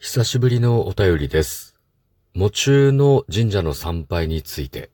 [0.00, 1.74] 久しぶりのお便りです。
[2.32, 4.90] 喪中の神社の参拝について。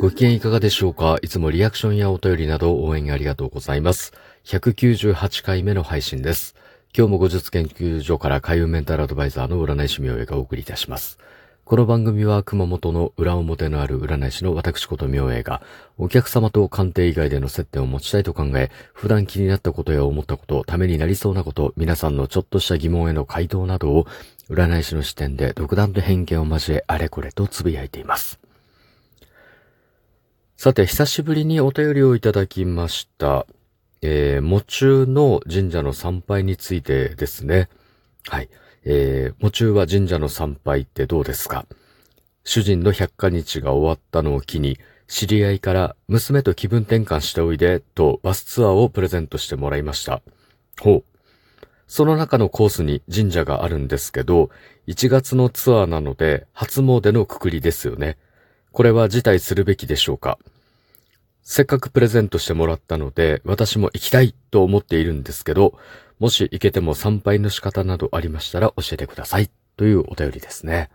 [0.00, 1.18] ご機嫌いかがでしょうか？
[1.22, 4.12] いつもリアクションやお便りなど応援ありがとうございます。
[4.44, 6.54] 198回目の配信です。
[6.96, 11.18] 今日も後日研究所から海運メンタルアドバイザーの占い師明恵がお送りいたします。
[11.64, 15.62] この番組は熊本の裏表のある占い師の私こと明恵が
[15.96, 24.06] お客様と鑑定以外での接点を持ちたいと考え、普段気になったことや思ったこと、ためになりそうなこと、皆さんのちょっとした疑問への回答などを
[24.50, 28.40] 占い師の視点で独断と偏見を交えあれこれとつぶやいています。
[30.56, 33.46] さて、久しぶりにお便りをいただきました。
[34.02, 37.68] えー、喪中の神社の参拝についてですね。
[38.28, 38.50] はい。
[38.84, 41.66] えー、喪中は神社の参拝ってどうですか？
[42.44, 50.22] 主人の百花日が終わったのを機に、知り合いから娘と気分転換しておいでとバスツアーをプレゼントしてもらいました。
[50.80, 51.04] ほう。
[51.86, 54.50] その中のコースに神社があるんですけど、
[54.86, 58.16] 1月のツアーなので初詣のくくりですよね。
[58.72, 60.38] これは辞退するべきでしょうか？
[61.42, 65.78] せっかくプレゼントしてもらったので、私も行きたいと思っているんですけど、
[66.22, 69.50] もし行けても参拝の仕方などありましたら教えてください。
[69.76, 70.88] というお便りですね。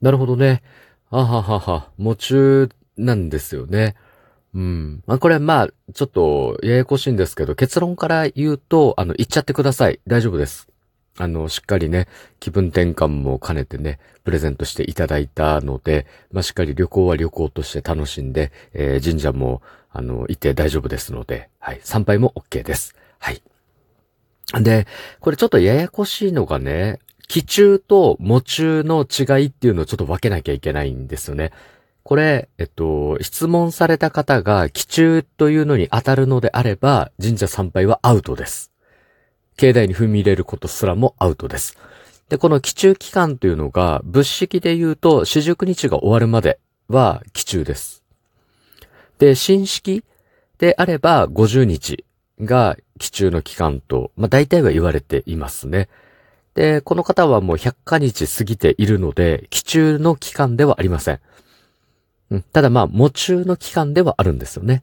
[0.00, 0.62] なるほどね。
[1.10, 3.96] あははは、夢中なんですよね。
[4.54, 5.02] うん。
[5.08, 9.98] まあ、これはまあ、ちょっとややこしいんですけど、結論から言うと、あの、行っちゃってください。
[10.06, 10.68] 大丈夫です。
[11.16, 12.06] あの、しっかりね、
[12.38, 22.94] 気分転換も兼ねてね、プレゼントしていただいたので、まあ、しっかり旅行は旅行として楽しんで、えー神社も、あの、行って大丈夫ですので、はい、参拝も OK です。
[23.18, 23.42] はい。
[24.54, 24.86] で、
[25.20, 31.52] これちょっとややこしいのがね、気中と喪中の違いっていうのをちょっと分けなきゃいけないんですよね。
[32.02, 38.72] これ、えっと、質問された方が気中というのに当たるのであれば、神社参拝はアウトです。
[39.58, 41.76] 境内に踏み入れることすらもアウトです。
[42.30, 46.58] で、この気中期間というのが、物式で言うと、四十九日が終わるまで
[46.88, 48.02] は気中です。
[49.18, 50.02] で、新式
[50.58, 52.06] であれば、50日
[52.40, 55.88] が気中の期間と、まあ大体は言われていますね。
[56.54, 61.20] で、この方はもう100日日過ぎているので、気中の期間ではありません。
[62.30, 64.82] うん、ただまあ、喪中の期間ではあるんですよね。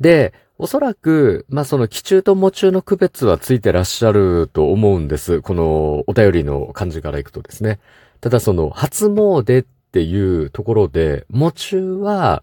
[0.00, 5.40] で、おそらく、まあその気中と喪中の区別はついてらっしゃると思うんです。
[5.40, 7.78] このお便りの感じからいくとですね。
[8.20, 12.42] ただその初詣っていうところで、喪中は、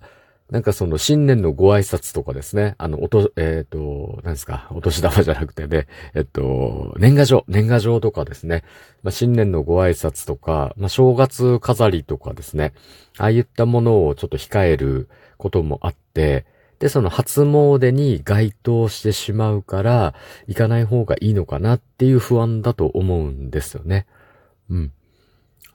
[0.50, 2.76] なんかその新年のご挨拶とかですね。
[2.78, 8.64] あの、おと、えっ、と、何ですか、お年玉じゃなくてね、えっと、年賀状、年賀状とかですね。
[9.04, 12.74] まあ、新年のご挨拶とか、まあ、正月飾りとかですね。
[13.18, 16.46] ああいったものをちょっと控えることもあって、
[16.80, 20.14] で、その初詣に該当してしまうから、
[20.48, 24.06] 行かない方がいいのかなっていう不安だと思うんですよね。
[24.70, 24.92] うん。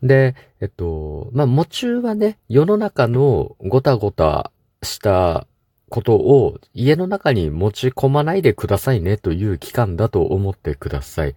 [0.03, 4.50] で、えっと、まあ、喪中はね、世の中のごたごた
[4.82, 5.47] した
[5.88, 11.34] ことを家の中に持ち込まないでくださいねという期間だと思ってください。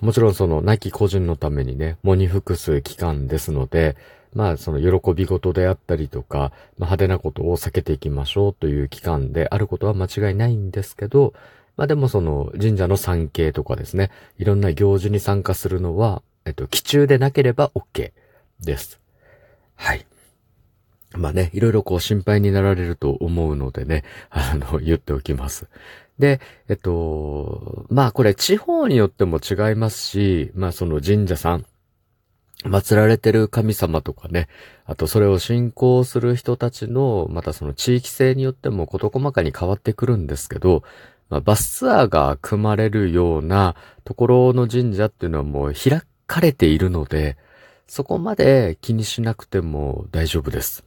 [0.00, 3.96] もちろんその亡き個人のためにね、喪に服す期間ですので、
[4.34, 6.50] まあその喜び事であったりとか、まあ、
[6.86, 11.34] 派手なことを避けていきましょうという期間であることは間違いないんですけど、
[11.76, 18.12] まあでもその神社の参詣とかですね、いろんな行事に参加するのは、えっと、期中でなければ OK
[18.60, 19.00] です。
[19.74, 20.06] はい。
[21.16, 25.68] まあね、いろいろこう心配になられると思うのでね、 あの、言っておきます。
[26.18, 31.66] で、えっと、まあこれ地方によっても違いますし、まあその神社さん、
[32.64, 34.48] 祀られてる神様とかね、
[34.84, 40.82] あとそれを信仰する人たちの、またその地域性によっても事細かに変わってくるんですけど、
[41.30, 47.38] まあ、バスツアーが組まれるようなところの神社っていうのはもう開かれているので、
[47.86, 50.84] そこまで気にしなくても大丈夫です。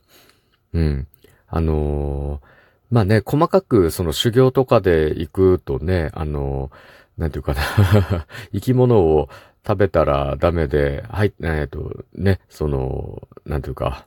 [0.73, 1.07] うん。
[1.47, 2.47] あのー
[2.91, 9.29] まあね、細かくその修行とかで行くとね、あのーなんていうかな、 生き物を
[9.65, 14.05] 食べたらダメで、はい、えっ、と、ね、その、なんていうか、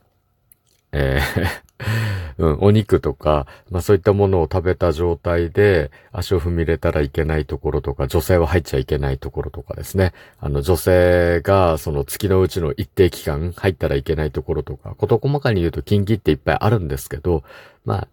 [0.91, 1.66] えー
[2.37, 10.13] うん、お肉とか、まあそういったものを食べた状態で足を踏み入れたらいけないところとか、女性は入っちゃいけないところとかですね。
[10.39, 17.43] あの女性がその月のうちの一定期間入ったらいけないところとか、こと細かに言うと禁忌っていっぱいあるんですけど、
[17.85, 18.07] まあ、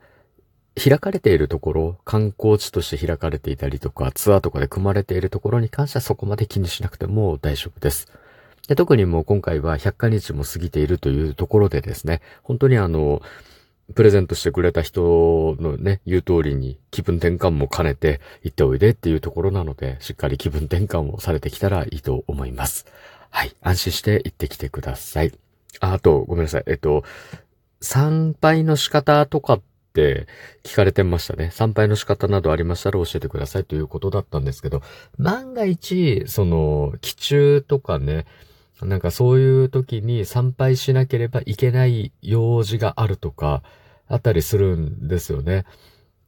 [0.76, 8.08] 開かれているところ、観光地として開かれていたりとか、ツアーとかで組まれているところに関してはそこまで気にしなくても大丈夫です。
[8.66, 13.22] で特にもう今回は100日も過ぎているというところでですね、本当にあの、
[13.94, 22.86] プレゼントしてくれた人のね、言う通りに気分転換も兼ねて行っておいでっていうところなので、しっかり気分転換をされてきたらいいと思います。
[23.30, 23.54] はい。
[23.60, 25.32] 安心して行ってきてください。
[25.80, 26.64] あ、あと、ごめんなさい。
[26.66, 27.04] えっと、
[27.80, 30.26] 参拝の仕方とかって
[30.62, 31.50] 聞かれてましたね。
[31.52, 34.82] 参拝の仕方などありましたら教えてくださいということだったんですけど、
[35.18, 38.24] 万が一、その、気中とかね、
[38.82, 43.62] なんかそういう時に参拝しなければいけない用事があるとか、
[44.08, 45.64] あったりするんですよね。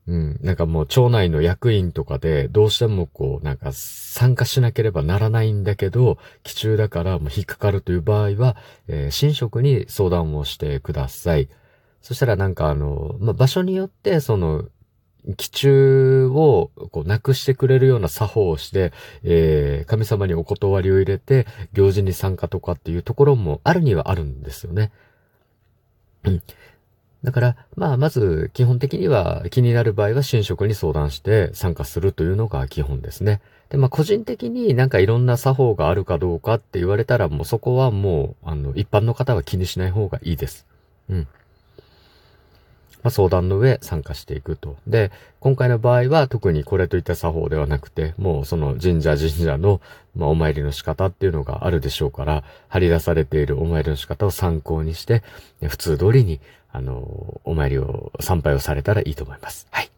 [0.07, 0.39] うん。
[0.43, 8.57] なんかもう町内の役員とかでどうしてもこうなんか参加しなければならないんだけど、基中だからもう引っかかるという場合は、
[8.89, 11.49] えー、新職に相談をしてください。
[12.03, 14.65] そしたらなんかあの、まあ、場所によってその、
[15.37, 18.93] 基中をこうなくしてくれるような作法をして、
[19.25, 24.93] えー、神様にお断りを入れて行事に参加とかっていうところもあるにはあるんですよね。
[26.25, 26.43] うん。
[27.25, 33.41] だから、まあ、まず、基本的には気になる場合は新職に相談して参加するというのが基本ですね。
[33.69, 40.67] で、まあ、個人的になんかいろんな作法があるかどうかって言われたら、もうそこはもう、あの、一般の方は気にしない方がいいです。
[41.09, 41.29] うん。
[43.07, 44.75] まあ、相談の上参加していくと。
[44.89, 49.81] で、今回の場合は特にこれといった作法ではなくて、もうその神社神社の、
[50.17, 55.23] まあ、お参りの仕方っていうのがあるでしょうから、張り出されているお参りの仕方を参考にして、
[55.69, 56.41] 普通通りに、
[56.73, 59.69] あの、お参りを、参拝をされたらいいと思います。
[59.71, 59.96] はい。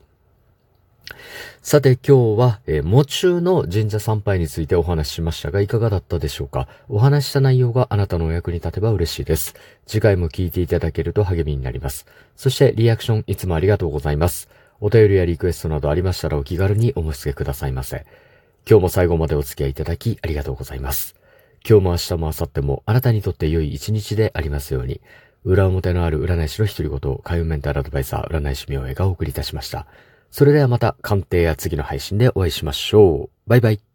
[1.63, 6.69] さて今日は、えー、喪中の神社参拝についてお話ししましたが、いかがだったでしょうか？
[6.89, 9.55] お話した内容があなたのお役に立てば嬉しいです。
[9.87, 12.07] 次回も聞いていただけると励みになります。
[12.37, 14.49] そしてリアクションいつもありがとうございます。
[14.81, 18.07] お便りやリクエストなどありましたらお気軽にお申し付けくださいませ。
[18.69, 21.17] 今日も最後までお付き合いいただきありがとうございます。
[21.69, 25.01] 今日も明日も明後日もあなたにとって良い一日でありますように。
[25.45, 29.87] 裏表のある占い師の独り言、開運メンタルアドバイザー、占い師明恵がお送りいたしました。
[30.31, 33.49] それではまた鑑定や次の配信でお会いしましょう。
[33.49, 33.88] バイバイ。